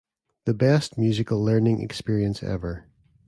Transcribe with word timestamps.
The 0.45 0.55
best 0.55 0.97
musical 0.97 1.45
learning 1.45 1.83
experience 1.83 2.41
ever. 2.41 2.87